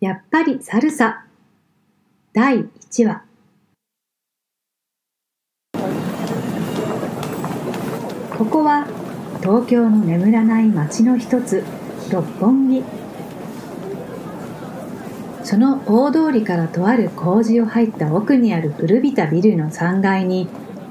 [0.00, 1.26] やっぱりサルサ。
[2.32, 3.22] 第1話。
[8.38, 8.86] ここは
[9.42, 11.62] 東京の眠らない街の一つ
[12.10, 12.82] 六本木。
[15.44, 20.48] その大通りからとある工事を入った奥にある古びたビルの3階に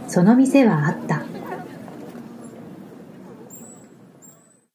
[0.07, 1.23] その店はあった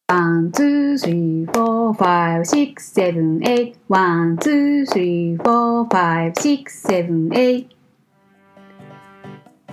[0.07, 3.75] One、two、three、four、five、six、seven、eight。One、two、three、fo three, four, five, six, seven, eight.
[3.87, 7.67] One, two, three, four, five, six, seven, eight.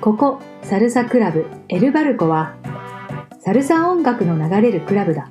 [0.00, 2.54] ここ、サルサクラブエルバルコは、
[3.40, 5.28] サルサ音楽の流れるクラブだ。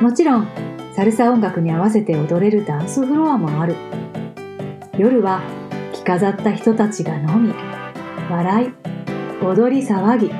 [0.00, 0.48] もちろん、
[0.94, 3.76] サルサ音楽に合わせて踊れるダンスフロアもある。
[4.98, 5.42] 夜は、
[5.92, 7.54] 着飾った人たちが飲み、
[8.30, 10.30] 笑い、踊り騒ぎ。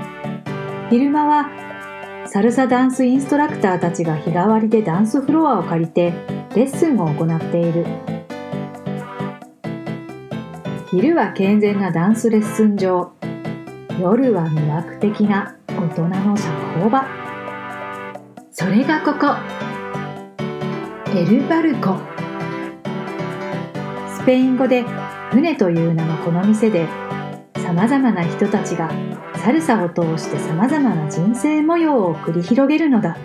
[0.91, 1.64] 昼間は
[2.35, 6.13] サルサダンスインストラクターたちが日替わりでダンスフロアを借りて
[6.57, 7.87] レッスンを行っている。
[10.91, 13.13] 昼は健全なダンスレッスン場。
[14.01, 17.07] 夜は魅惑的な大人の社交場。
[18.51, 19.37] それがここ
[21.17, 22.01] エルバルコ。
[24.19, 24.83] スペイン語で
[25.31, 26.89] 船という名のこの店で
[27.59, 28.91] さまざまな人たちが
[29.45, 33.19] サルサを通してさまざまな人生模様を繰り広げるのだ。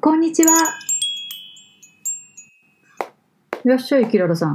[0.00, 0.52] こんにちは。
[3.64, 4.54] いらっしゃいキララさん。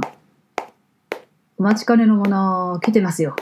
[1.58, 3.36] お待ちかねのもの来てますよ。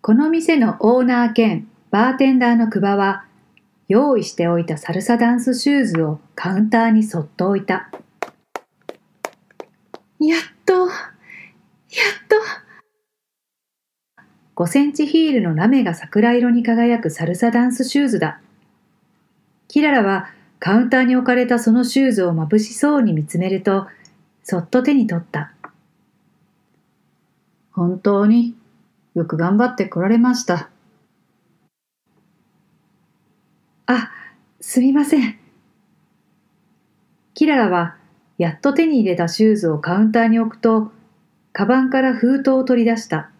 [0.00, 3.24] この店のオーナー兼バーテンダーの久保は
[3.88, 7.90] 用意しておいたサルサダンスシューズをカウンターにそっと置いた。
[10.18, 10.88] やっと、やっ
[12.28, 12.36] と。
[14.56, 18.40] 5センチヒールのラメが桜色に輝くサルサダンスシューズだ。
[19.68, 23.86] キララはカウンターに置かれたそのシューズを眩しそうに見つめると、
[24.42, 25.52] そっと手に取った。
[27.72, 28.54] 本当に
[29.14, 30.70] よく頑張ってこられました。
[33.86, 34.10] あ、
[34.66, 35.38] すみません。
[37.34, 37.96] キララは
[38.38, 40.90] やっと手に入れたシューズをカウンターに置くと、
[41.52, 43.30] カバンから封筒を取り出した。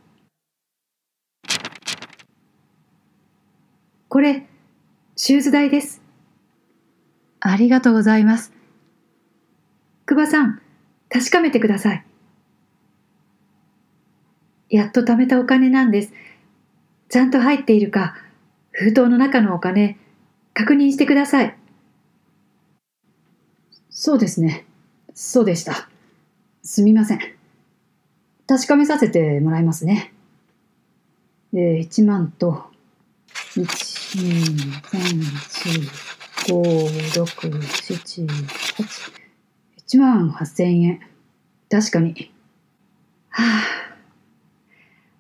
[4.08, 4.46] これ、
[5.16, 6.02] シューズ代です。
[7.40, 8.52] ありがとうございます。
[10.04, 10.60] 久保さん、
[11.08, 12.04] 確かめてください。
[14.68, 16.12] やっと貯めたお金なんです。
[17.08, 18.14] ちゃんと入っているか、
[18.72, 19.96] 封筒の中のお金、
[20.54, 21.56] 確認してください。
[23.90, 24.64] そうですね。
[25.14, 25.88] そうでした。
[26.62, 27.18] すみません。
[28.46, 30.12] 確かめさせてもらいますね。
[31.52, 32.64] えー、1万と、
[33.56, 35.22] 1、2、3、
[36.46, 36.52] 4、
[37.12, 38.28] 5、6、7、8、
[39.86, 41.00] 1万8000円。
[41.70, 42.32] 確かに。
[43.30, 43.42] は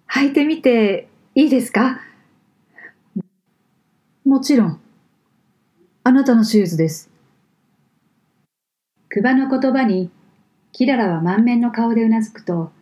[0.08, 2.00] あ、履いてみていいですか？
[4.24, 4.80] もちろん。
[6.06, 7.10] あなたのシューズです。
[9.08, 10.10] クバの言葉に、
[10.70, 12.72] キララは満面の顔でうなずくと、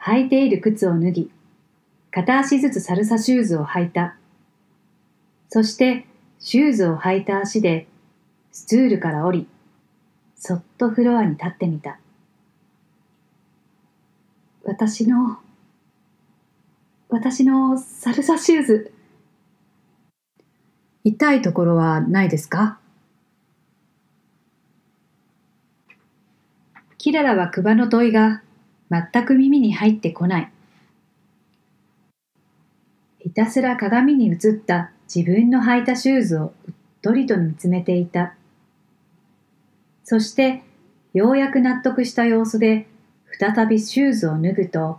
[0.00, 1.30] 履いている靴を脱ぎ、
[2.10, 4.16] 片足ずつサルサシューズを履いた。
[5.50, 6.06] そして、
[6.38, 7.88] シューズを履いた足で、
[8.52, 9.48] スツールから降り、
[10.34, 12.00] そっとフロアに立ってみた。
[14.64, 15.40] 私の、
[17.10, 18.95] 私のサルサシューズ。
[21.08, 22.80] 痛いところはないですか？
[26.98, 28.42] キララはクバの問いが
[28.90, 30.52] 全く耳に入ってこない。
[33.20, 38.34] ひたすら鏡に映った自分の履いたシューズをうっとりと見つめていた。
[40.02, 40.64] そして
[41.14, 42.88] ようやく納得した様子で
[43.38, 44.98] 再びシューズを脱ぐと、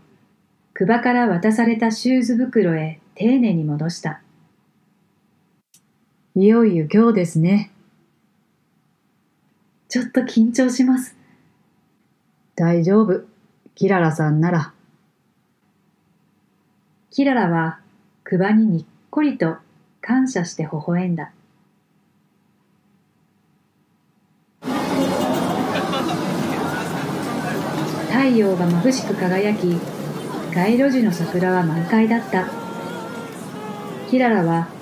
[0.74, 4.22] クバから渡されたシューズ袋へ丁寧に戻した。
[6.40, 7.72] いよいよ今日ですね。
[9.90, 11.16] ちょっと緊張します。
[12.56, 13.24] 大丈夫。
[13.74, 14.72] キララさんなら。
[17.10, 17.80] キララは、
[18.24, 19.56] クバににっこりと
[20.00, 21.32] 感謝して微笑んだ。
[24.62, 24.70] 太
[28.38, 29.76] 陽が眩しく輝き、
[30.54, 32.48] 街路樹の桜は満開だった。
[34.12, 34.77] キララは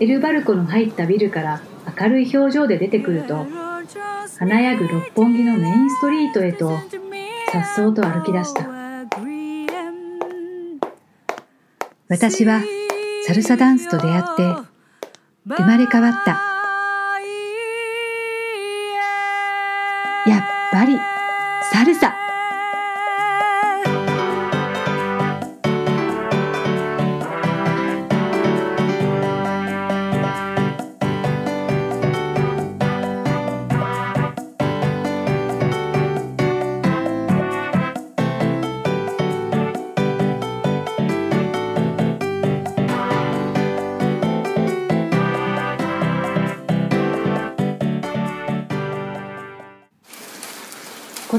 [0.00, 1.60] エルバルコの入ったビルから
[2.00, 3.46] 明るい表情で出てくると
[4.38, 6.78] 華やぐ六本木のメインストリートへと
[7.52, 8.80] 颯爽と歩き出した
[12.08, 12.62] 私は
[13.26, 14.70] サルサダンスと出会って
[15.46, 16.40] 生まれ変わった。
[20.26, 20.42] やっ
[20.72, 20.98] ぱり
[21.72, 22.19] サルサ。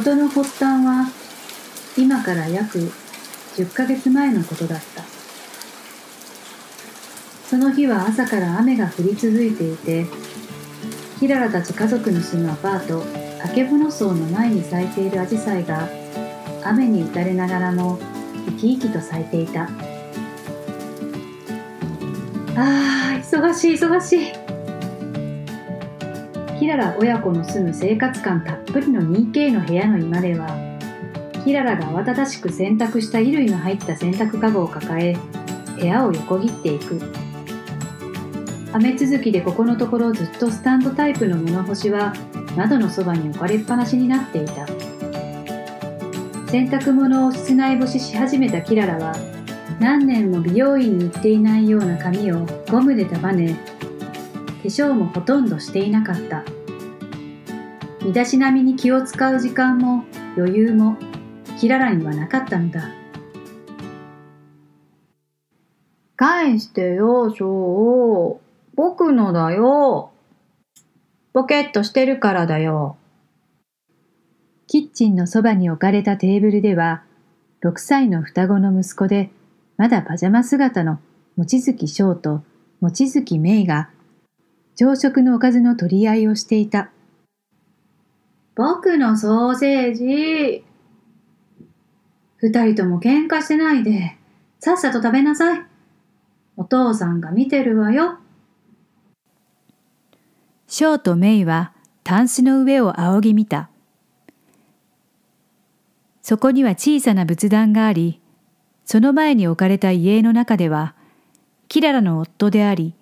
[0.01, 1.06] 事の発端は
[1.95, 2.80] 今から約
[3.56, 5.03] 10ヶ月前のことだった。
[7.48, 10.06] その日は朝から雨が降り続いていて
[11.19, 13.03] キララたち家族の住むアパート
[13.44, 15.88] 竹物荘の前に咲いているアジサイが
[16.63, 18.00] 雨に打たれながらも
[18.47, 19.63] 生き生きと咲いていた。
[22.56, 24.40] あー忙しい忙しい。
[26.61, 30.47] キララ親子の住む生活感たっぷりの 2K の部屋の居間では
[31.43, 35.17] キララが慌ただしく洗濯した衣類の入った洗濯かごを抱え
[35.79, 37.01] 部屋を横切っていく。
[38.73, 42.13] 雨続きでここのところずっとスタンドタイプの物干しは
[42.55, 44.67] 窓のそばに置かれっぱなしになっていた。
[46.51, 49.15] 洗濯物を室内干しし始めたキララは
[49.79, 53.70] 何年も美容院に行っていないような髪をゴムで束ね
[54.67, 56.43] 粧もほとんどしていなかった
[58.03, 60.05] 身だしなみに気を使う時間も
[60.37, 60.97] 余裕も
[61.59, 63.01] キララにはなかったのだ
[66.21, 68.37] 返してよ、ショー。
[68.75, 70.11] 僕のだよ。
[71.33, 72.95] ポケットしてるからだよ。
[74.67, 77.01] キッチンのそばに置かれたテーブルでは、
[77.63, 79.31] 6歳の双子の息子で、
[79.77, 80.99] まだパジャマ姿の
[81.37, 82.43] 望月翔と
[82.81, 83.89] 望月芽衣が
[84.83, 86.89] 朝食のおかずの取り合いをしていた。
[88.56, 90.66] 僕のソーセージ。
[92.38, 94.18] 二人とも喧嘩してないで、
[94.60, 95.62] さっさと食べなさい。
[96.57, 98.18] お父さんが見てるわよ。
[100.66, 101.74] ショーとメイは
[102.04, 103.69] タンスの上を仰ぎ見た。
[106.24, 108.19] そこには小さな仏壇があり、
[108.86, 110.95] その前に置かれた家の中では、
[111.68, 112.95] キララの夫であり、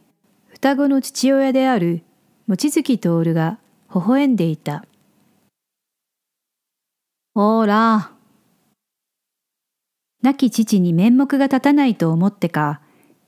[0.62, 2.02] 双子の父親である
[2.50, 3.60] 望月徹が
[3.96, 4.84] 微笑んでいた。
[7.34, 8.12] ほら。
[10.22, 12.82] 亡き父に面目が立たないと思ってか、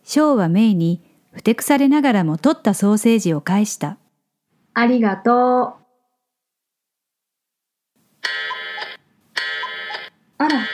[0.04, 1.02] 章はメイに
[1.32, 3.98] ふてくされながらも取ったソーセージを返した。
[4.74, 5.74] ありがとう。
[10.38, 10.68] あら、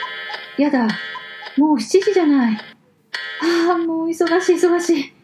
[0.58, 0.88] やだ。
[1.56, 2.56] もう7時じゃない。
[2.56, 5.17] ああ、もう忙しい忙しい。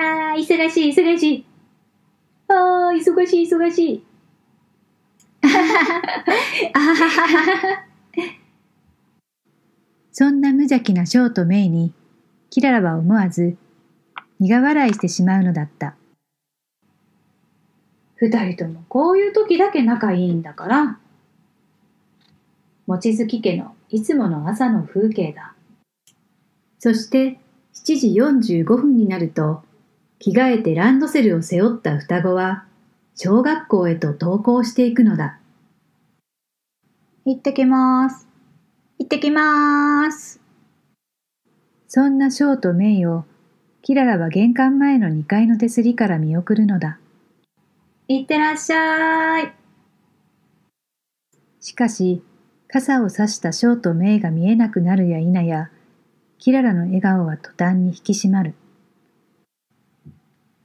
[0.00, 1.44] ああ、忙しい、忙しい。
[2.48, 4.02] ああ、忙しい、忙しい。
[10.10, 11.92] そんな無邪気なショート・メイに、
[12.48, 13.58] キララは思わず
[14.38, 15.96] 苦笑いしてしまうのだった。
[18.16, 20.98] 二人ともこういう時だけ仲いいんだから。
[22.86, 25.54] 望月家のいつもの朝の風景だ。
[26.78, 27.38] そして
[27.74, 27.98] 7
[28.40, 29.62] 時45分になると
[30.20, 32.66] 着替えてランドセルを背負った双子は、
[33.14, 35.40] 小学校へと登校していくのだ。
[37.24, 38.28] 行ってきます。
[38.98, 40.38] 行ってきます。
[41.88, 43.24] そんなショーとメイを、
[43.80, 46.98] キララは玄関前の2階の手すりから見送るのだ。
[48.06, 49.54] 行ってらっしゃい。
[51.60, 52.22] しかし、
[52.68, 55.70] 傘を差したショーとメイが見えなくなるや否や、
[56.38, 58.52] キララの笑顔は途端に引き締まる。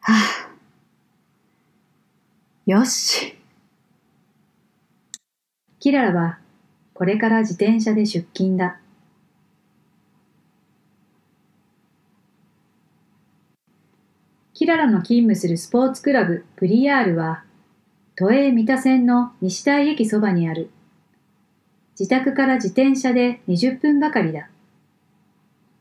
[0.08, 0.50] はあ、
[2.68, 3.36] よし。
[5.80, 6.38] キララは
[6.94, 8.80] これから自転車で出勤だ。
[14.54, 17.44] キララの勤務するスポーツクラブプリヤールは
[18.16, 20.70] 都営三田線の西大駅そばにある。
[22.00, 24.50] 自宅から自転車で20分ばかりだ。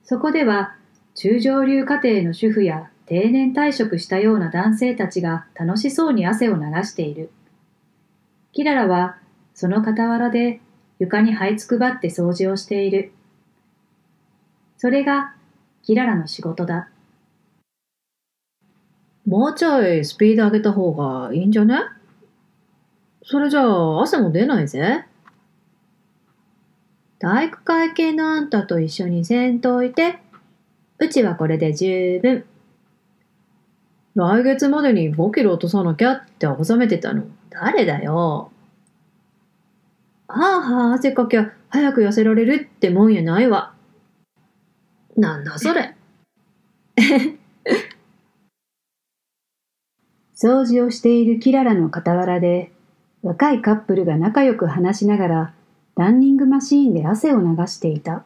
[0.02, 0.76] そこでは
[1.14, 7.30] 中上流家庭の主婦や定年退職したような男性たちが楽しそうに汗を流している。
[8.52, 9.18] キララは
[9.54, 10.60] その傍らで
[10.98, 13.12] 床に這いつくばって掃除をしている。
[14.78, 15.34] それが
[15.82, 16.88] キララの仕事だ。
[19.26, 21.80] もうちょいスピード上げた方がいいんじゃね？
[23.22, 25.04] それじゃあ汗も出ないぜ。
[27.18, 30.18] 体育会系のあんたと一緒にせんといて。
[30.98, 32.44] うちはこれで十分。
[34.14, 37.24] 来月までに5キロ落とさなきゃって収めてたの。
[37.50, 38.50] 誰だよ。
[40.28, 43.74] はあはあ、汗かきゃ早く痩せられるってもんやないわ。
[45.16, 45.94] なんだそれ。
[50.34, 52.72] 掃除をしているキララの傍らで、
[53.22, 55.54] 若いカップルが仲良く話しながら、
[55.96, 58.24] ランニングマシーンで汗を流していた。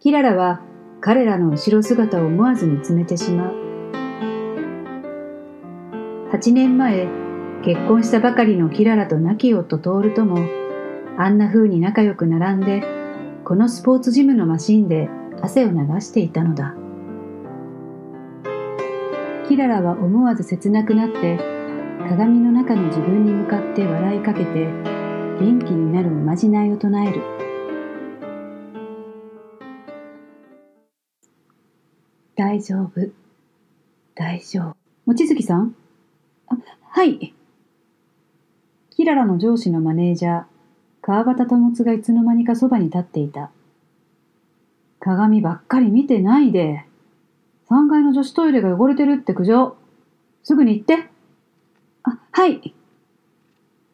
[0.00, 0.60] キララは
[1.00, 3.67] 彼らの後ろ姿を思わず見つめてしまう。
[6.38, 7.08] 8年前、
[7.64, 10.38] 結婚したばかりのキララと亡き夫トールとも、
[11.18, 12.84] あんな風に仲良く並んで、
[13.44, 15.08] このスポーツジムのマシンで
[15.42, 16.76] 汗を流していたのだ。
[19.48, 21.40] キララは思わず切なくなって、
[22.08, 24.68] 鏡の中の自分に向かって笑いかけて、
[25.40, 27.20] 元気になるおまじないを唱える。
[32.36, 33.10] 大丈夫。
[34.14, 34.76] 大丈夫。
[35.06, 35.74] 望月さん、
[36.90, 37.34] はい。
[38.90, 40.44] キララの上司のマネージャー、
[41.02, 43.50] 川端保がいつの間にかそばに立っていた。
[45.00, 46.84] 鏡ばっかり見てないで。
[47.70, 49.76] 3階の女子トイレが汚れてるって苦情。
[50.42, 51.08] すぐに行って。
[52.02, 52.74] あ、はい。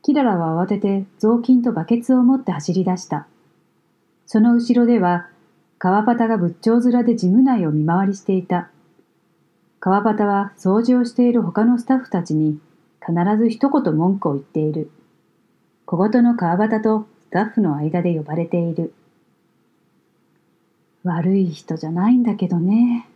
[0.02, 3.26] キララは慌てて雑巾とバケツを持って走り出した。
[4.26, 5.28] その後ろでは、
[5.78, 8.70] 川端が仏頂面で事務内を見回りしていた。
[9.84, 12.58] 川端は掃除をしている他のスタッフたちに
[13.06, 14.90] 必ず一言文句を言っている。
[15.84, 18.94] 小言の川端とスタッフの間で呼ばれている。
[21.02, 23.06] 悪い人じゃないんだけどね。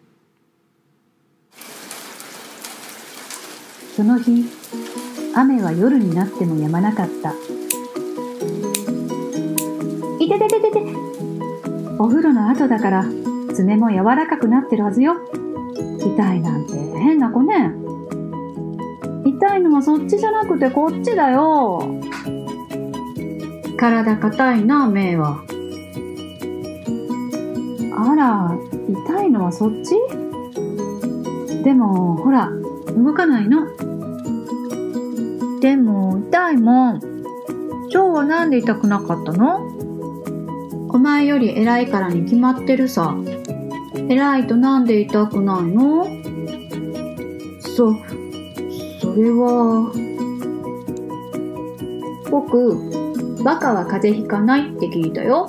[3.97, 4.45] その日、
[5.35, 7.33] 雨は夜になっても止まなかった。
[10.21, 10.83] いててててて。
[11.99, 13.07] お風呂の後だから
[13.55, 15.15] 爪も柔らかくなってるはずよ。
[16.01, 16.48] 痛いな
[16.99, 17.73] 変な子ね。
[19.25, 22.01] 痛いのはそっちじゃなくてこっちだよ。
[23.77, 25.45] 体硬いな、目は。
[27.97, 28.57] あら、
[28.89, 29.95] 痛いのはそっち？
[31.63, 32.51] でも、ほら、
[32.97, 33.67] 動かないの。
[35.61, 37.01] でも、痛いもん。
[37.93, 39.67] 今日はなんで痛くなかったの？
[40.91, 43.15] お前より偉いからに決まってるさ。
[44.09, 46.07] 偉いとなんで痛くないの？
[47.79, 47.95] そ、
[49.01, 49.93] それは。
[52.29, 52.75] 僕、
[53.45, 55.49] バカは風邪ひかないって聞いたよ。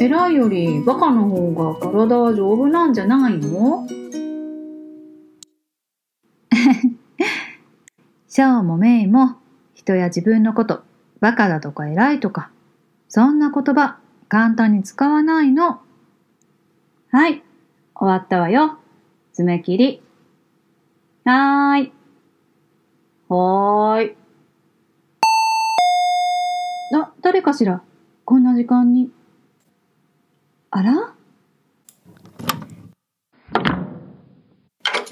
[0.00, 3.86] 偉いよりバカの方が体は丈夫なんじゃないの？
[8.26, 9.36] シャオもメイも
[9.74, 10.84] 人や自分のこと、
[11.20, 12.50] バカだとか偉いとか、
[13.10, 13.98] そんな言葉
[14.30, 15.82] 簡単に使わないの。
[17.10, 17.42] はい、
[17.94, 18.78] 終わったわよ。
[19.34, 20.02] 爪切り。
[21.28, 21.92] はーい。
[23.28, 24.16] はーい。
[26.94, 27.82] あ、誰かしら？
[28.24, 29.10] こんな時間に。
[30.70, 31.12] あら？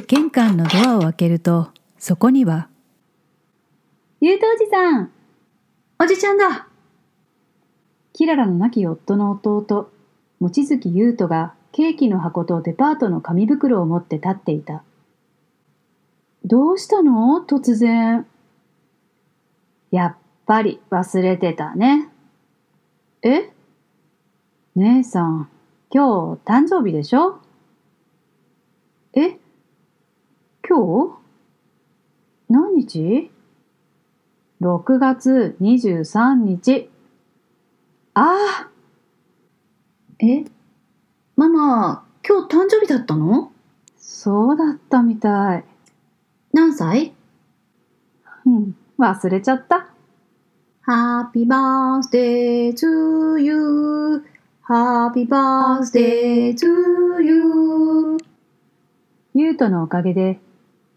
[0.06, 1.68] 玄関のドアを開けると、
[1.98, 2.70] そこには、
[4.22, 5.10] ゆうとおじさん
[6.02, 6.66] おじちゃんだ
[8.14, 9.90] キララの亡き夫の弟、
[10.40, 14.82] 望月優斗がケーキの箱とデパートの紙袋を持って立っていた。
[16.48, 17.44] どうしたの？
[17.44, 18.24] 突然。
[19.90, 22.08] やっぱり忘れてたね。
[23.22, 23.50] え？
[24.76, 25.48] 姉さん、
[25.90, 27.40] 今日誕生日でしょ？
[29.14, 29.40] え？
[30.68, 31.18] 今日？
[32.48, 33.32] 何日
[34.60, 36.88] ?6 月23日。
[38.14, 38.70] ああ
[40.20, 40.44] え？
[41.34, 43.50] ママ、今日誕生日だったの？
[43.96, 45.64] そうだったみたい。
[46.56, 47.12] 何歳？
[48.46, 49.88] うん、忘れちゃった。
[50.88, 54.22] Happy birthday to you.Happy
[55.28, 58.16] birthday to you.
[59.34, 60.40] ゆうとのおかげで、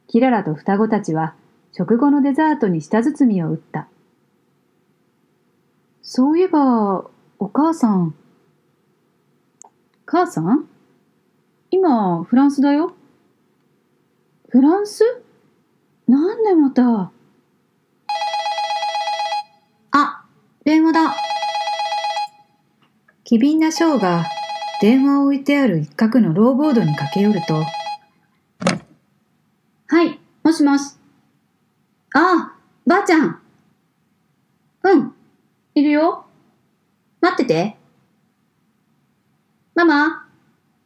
[0.07, 1.35] キララと双子たちは
[1.73, 3.89] 食後のデザートに舌包みを打った。
[6.01, 7.03] そういえば、
[7.37, 8.15] お母さん。
[10.05, 10.69] 母さん？
[11.69, 12.93] 今、フランスだよ。
[14.47, 15.03] フランス？
[16.09, 17.11] なんでまた？
[19.91, 20.25] あ、
[20.65, 21.15] 電話だ。
[23.23, 24.25] 機敏なショーが
[24.81, 27.63] 電話を置いてある一角のローボードに駆け寄ると、
[29.85, 30.95] はい、もしもし。
[32.15, 32.55] ああ、
[32.87, 33.39] ばあちゃん。
[34.81, 35.13] うん、
[35.75, 36.25] いるよ。
[37.21, 37.77] 待ってて。
[39.75, 40.27] ママ、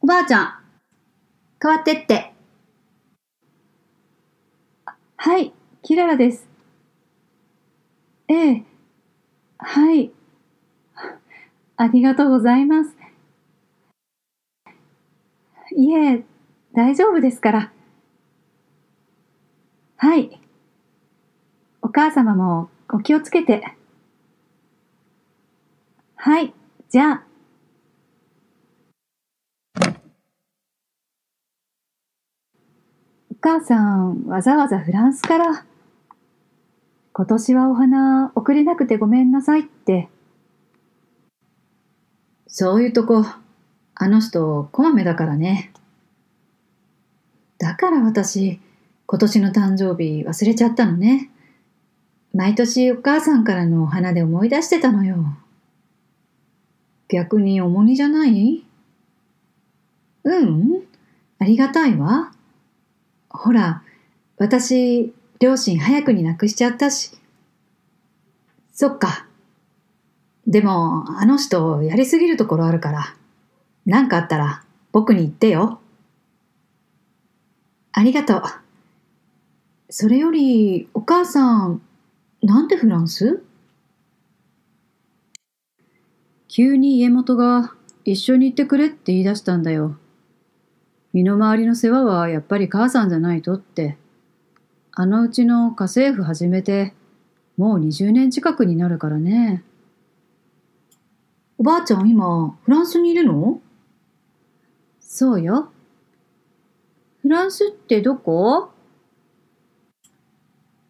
[0.02, 0.54] おばあちゃん、
[1.58, 2.33] 代わってって。
[5.16, 5.52] はい、
[5.82, 6.48] キララです。
[8.28, 8.64] ええ、
[9.58, 10.12] はい。
[11.76, 12.94] ありがとうございます。
[15.76, 16.24] いえ、
[16.72, 17.72] 大丈夫ですから。
[19.96, 20.40] はい。
[21.82, 23.76] お母様もお気をつけて。
[26.16, 26.54] はい、
[26.88, 27.33] じゃあ。
[33.46, 35.66] 母さん、わざわざフランスから。
[37.12, 40.08] 今年はお花送れなくてごめんなさいって。
[42.46, 43.22] そういうとこ、
[43.96, 45.74] あの人、こまめだからね。
[47.58, 48.60] だから私、
[49.04, 51.30] 今年の誕生日忘れちゃったのね。
[52.32, 55.22] 毎年お母さんからのお花で思い出してたのよ。
[57.08, 58.64] 逆に重荷じゃない？
[60.24, 60.82] うん、
[61.38, 62.32] ありがたいわ。
[63.36, 63.82] ほら、
[64.38, 67.10] 私、両親早くに亡くしちゃったし。
[68.72, 69.26] そっか。
[70.46, 73.16] でも、あの人、やりすぎるところあるから。
[73.86, 75.80] なんかあったら、僕に言ってよ。
[77.92, 78.42] ありがとう。
[79.90, 81.82] それより、お母さん、
[82.40, 83.42] なんでフランス？
[86.46, 87.74] 急に家元が
[88.04, 89.96] 一緒に行ってくれって言い出したんだよ。
[91.14, 93.96] 身の回りの世話はやっぱり母さんじゃないとって。
[94.90, 96.92] あのうちの家政婦始めて、
[97.56, 99.62] もう20年近くになるからね。
[101.56, 103.60] おばあちゃん今、フランスにいるの？
[105.00, 105.70] そうよ。
[107.22, 108.70] フランスってどこ？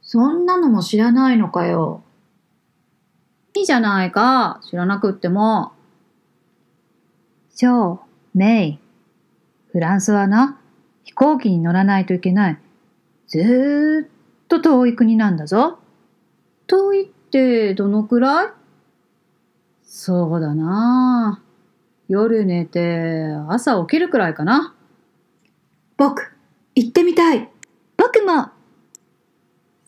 [0.01, 2.03] そんなのも知らないのかよ。
[3.55, 4.61] いいじゃないか。
[4.69, 5.73] 知らなくっても。
[7.55, 8.01] ショー、
[8.35, 8.84] メイ。
[9.75, 10.61] フランスはな、
[11.03, 12.59] 飛行機に乗らないといけない。
[13.27, 14.09] ずーっ
[14.47, 15.81] と遠い国なんだぞ。
[16.69, 18.47] 遠いってどのくらい？
[19.83, 21.43] そうだなあ
[22.07, 24.77] 夜寝て朝起きるくらいかな。
[25.97, 26.37] 僕、
[26.77, 27.51] 行ってみたい。
[27.97, 28.51] 僕も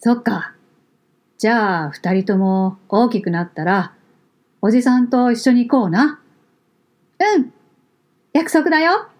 [0.00, 0.56] そっか。
[1.38, 3.94] じゃあ、二人とも大きくなったら、
[4.60, 6.20] おじさんと一緒に行こうな。
[7.20, 7.52] うん
[8.32, 9.10] 約束だよ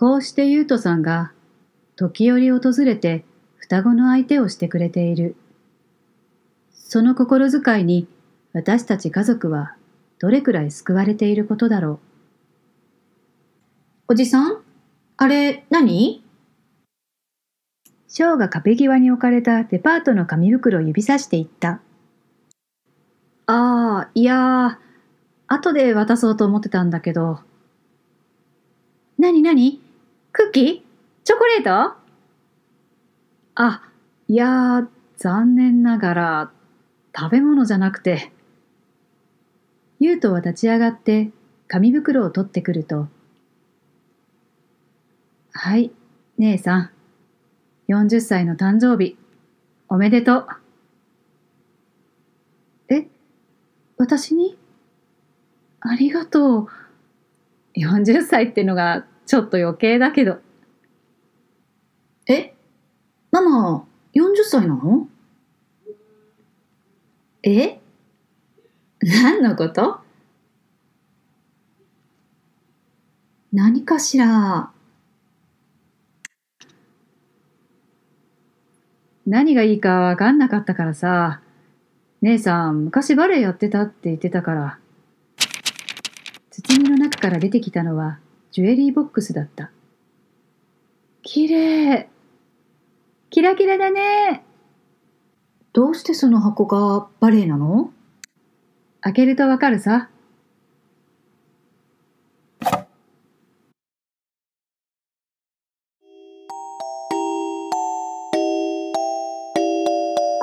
[0.00, 1.32] こうしてゆうとさんが、
[1.96, 3.24] 時折訪れて
[3.56, 5.34] 双子の相手をしてくれている。
[6.70, 8.06] その心遣いに
[8.52, 9.74] 私たち家族は
[10.20, 11.98] どれくらい救われていることだろ
[14.06, 14.12] う。
[14.12, 14.62] おじさん？
[15.16, 16.22] あれ何？
[18.06, 21.80] ショーが壁際に置かれたデパートの紙袋を指さしていった。
[23.46, 27.40] ああ、いやー、後で渡そうと思ってたんだけど。
[29.18, 29.82] なになに
[30.38, 30.82] クッキー？
[31.24, 31.96] チョコレート？
[33.56, 33.82] あ、
[34.28, 36.52] いや、残念ながら、
[37.12, 38.30] 食べ物じゃなくて。
[39.98, 41.32] ゆうとは立ち上がって
[41.66, 43.08] 紙袋を取ってくると、
[45.50, 45.90] はい、
[46.38, 46.90] 姉さん。
[47.88, 49.16] 40歳の誕生日、
[49.88, 50.46] おめでとう。
[52.90, 53.08] え
[53.96, 54.56] 私に？
[55.80, 56.68] ありがとう。
[57.76, 60.38] 40歳ってのがちょっと余計だけど。
[62.26, 62.54] え？
[63.30, 65.06] ママ、40歳なの？
[67.42, 67.78] え？
[69.02, 70.00] 何のこと？
[73.52, 74.70] 何かしら
[79.26, 81.42] 何がいいかわかんなかったからさ。
[82.22, 84.78] 姉さん、昔バレエやってたって言ってたから。
[86.50, 88.20] 包みの中から出てきたのは
[88.58, 89.70] ジュエリーボックスだった。
[91.22, 92.06] きれい。
[93.30, 94.42] キラキラだね。
[95.72, 97.92] どうしてその箱がバレエなの？
[99.00, 100.10] 開けるとわかるさ。
[102.60, 102.66] コ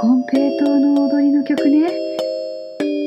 [0.08, 1.92] ンペイトーの踊りの曲ね。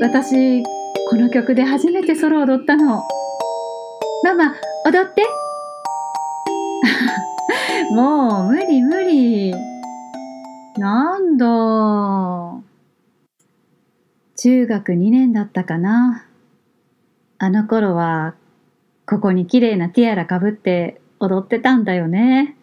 [0.03, 0.63] 私、
[1.09, 3.03] この曲で初めてソロ踊ったの。
[4.23, 4.55] ママ、
[4.89, 5.23] 踊って。
[7.93, 9.55] もう無理無理。
[10.79, 11.47] なんだ。
[14.37, 16.25] 中学2年だったかな。
[17.37, 18.35] あの頃は、
[19.05, 22.57] ここに綺麗なティアラかぶって踊ってたんだよね。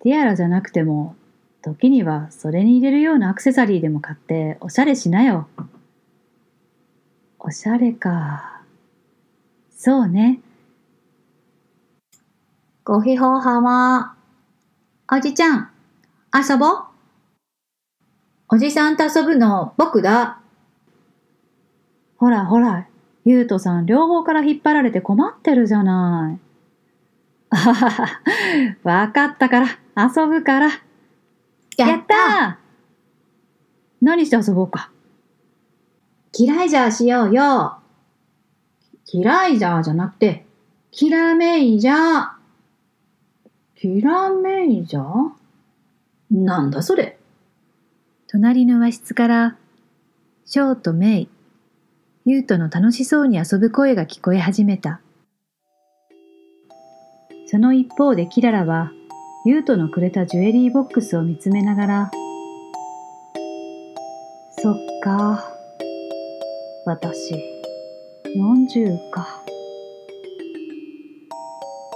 [0.00, 1.16] ティアラじゃなくても、
[1.62, 5.48] 時にはそれに入れるようなアクセサリーでも買っておしゃれしなよ。
[7.38, 8.55] おしゃれか。
[9.86, 10.40] そうね。
[12.82, 14.16] ごひほはま。
[15.12, 15.70] おじちゃん、
[16.34, 16.84] 遊ぼう。
[18.48, 20.40] おじさんと遊ぶの僕だ。
[22.16, 22.88] ほらほら、
[23.24, 26.40] ゆうとさん両方から引っ張られて困ってるじゃない。
[27.50, 28.20] あははは、
[28.82, 30.66] わかったから、遊ぶから。
[31.76, 34.90] やったー何して遊ぼうか。
[36.36, 37.85] 嫌いじゃしようよ。
[39.08, 40.44] 嫌いじゃじゃなくて、
[40.90, 42.36] きらめいじゃ。
[43.76, 45.04] きらめいじゃ？
[46.30, 47.16] なんだそれ？
[48.26, 49.56] 隣の和室から、
[50.44, 51.28] ショーとメイ、
[52.24, 55.00] ユウとの楽しそうに遊ぶ声が聞こえ始めた。
[57.46, 58.90] その一方でキララは、
[59.44, 62.10] ユウとのくれたジュエリーボックスを見つめながら、
[64.58, 65.48] そっか。
[66.84, 67.55] 私、
[68.36, 69.22] 40か。
[69.22, 69.40] は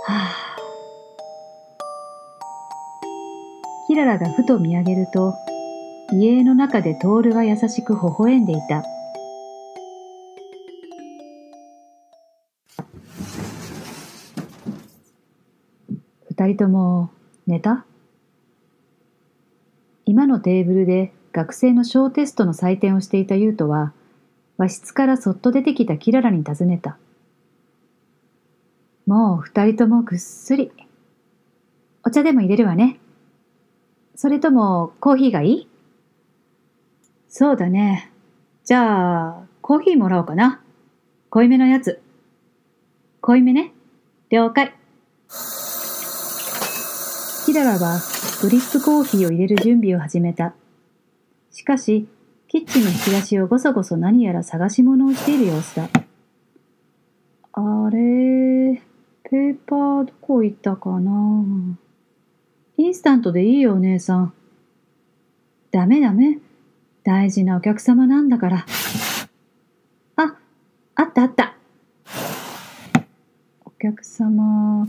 [0.08, 0.56] あ。
[3.86, 5.34] キララがふと見上げると、
[6.12, 8.82] 家の中でトールが優しく微笑んでいた。
[16.30, 17.10] 二人とも
[17.46, 17.84] 寝た？
[20.06, 23.92] 今のテーブルで学生の小テストの採点をしていたユウトは
[24.60, 26.98] 和室からそっと出てきたキララに尋ねた。
[29.06, 30.70] もう二人ともぐっすり。
[32.04, 33.00] お茶でも入れるわね。
[34.14, 35.68] それともコーヒーがいい？
[37.26, 38.12] そうだね。
[38.62, 40.60] じゃあ、コーヒーもらおうかな。
[41.30, 42.02] 濃いめのやつ。
[43.22, 43.72] 濃いめね。
[44.28, 44.74] 了解。
[47.46, 47.98] キララは
[48.42, 50.52] ドリップコーヒーを入れる準備を始めた。
[51.50, 52.08] しかし、
[52.50, 55.88] キッチンの引き出しをごそごそ何やら探し物をしている様子だ。
[57.52, 58.82] あれ、
[59.22, 61.44] ペーパーどこ行ったかな？
[62.76, 64.32] インスタントでいいよ、お姉さん。
[65.70, 66.38] ダメダメ。
[67.04, 68.66] 大事なお客様なんだから。
[70.16, 70.36] あ、
[70.96, 71.54] あったあった。
[73.64, 74.88] お客様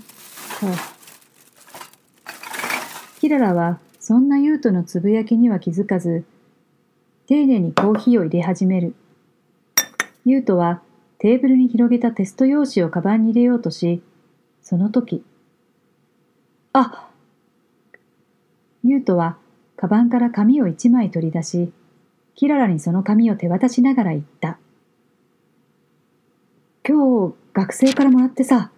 [0.60, 0.67] か。
[3.19, 6.24] キララはそんなユウトのつぶやきには気づかず、
[7.32, 8.94] 丁寧にコーヒーを入れ始める。
[10.26, 10.82] ユウトは
[11.17, 14.02] テーブルに広げたテスト用紙をカバンに入れようとし、
[14.62, 15.24] その時、
[16.74, 17.10] あ
[18.84, 19.38] ユウトは
[19.78, 21.72] カバンから紙を一枚取り出し、
[22.36, 24.58] キララにその紙を手渡しながら言った。
[26.86, 28.72] 今日学生からもらってさ。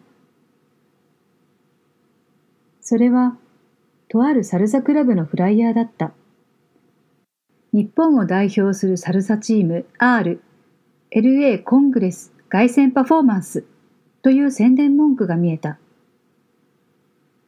[2.82, 3.36] それは、
[4.10, 6.12] とあるサルサクラブのフライヤーだった。
[7.74, 10.40] 日本を代表するサルサチーム R、
[11.12, 13.66] LA コングレス凱旋パフォーマンス
[14.22, 15.80] という宣伝文句が見えた。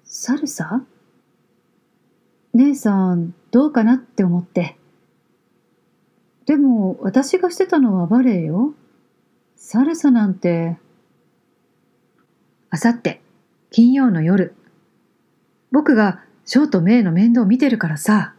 [0.04, 0.84] サルサ？
[2.56, 4.78] 姉さん、どうかなって思って。
[6.48, 8.74] でも、私がしてたのはバレエよ。
[9.56, 10.80] サルサなんて。
[12.72, 13.22] あさって、
[13.70, 14.56] 金曜の夜。
[15.72, 18.34] 僕がショーとメイの面倒を見てるからさ、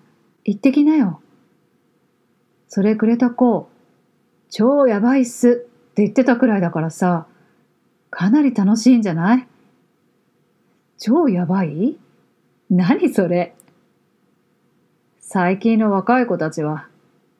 [0.44, 1.20] 行ってきなよ。
[2.68, 3.68] それくれた子、
[4.50, 5.52] 超やばいっすっ
[5.94, 7.26] て言ってたくらいだからさ、
[8.10, 9.46] かなり楽しいんじゃない？
[10.98, 11.96] 超やばい？
[12.70, 13.54] 何それ？
[15.20, 16.88] 最近の若い子たちは、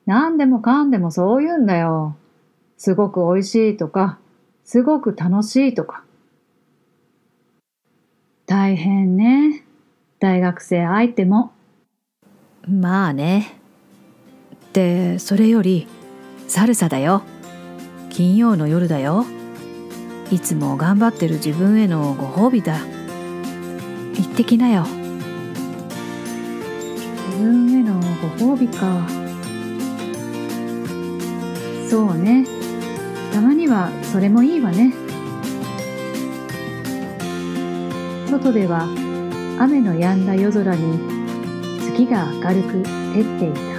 [0.06, 2.16] 何でもかんでもそう言うんだよ。
[2.78, 4.18] すごく美味しいとか、
[4.64, 6.04] すごく楽しいとか。
[8.46, 9.64] 大変ね。
[10.18, 11.52] 大学生相手も。
[12.68, 13.60] まあね。
[14.76, 15.86] で、それより、
[16.48, 17.22] サルサだよ。
[18.10, 19.24] 金曜の夜だよ。
[20.30, 22.74] いつも頑張ってる自分へのご褒美だ。
[22.74, 24.84] 行ってきなよ。
[27.30, 27.94] 自分への
[28.38, 29.08] ご褒美か。
[31.88, 32.46] そうね。
[33.32, 34.92] たまにはそれもいいわね。
[38.30, 38.82] 外では
[39.58, 41.00] 雨の止んだ夜空に
[41.80, 43.75] 月が明るく照っていた。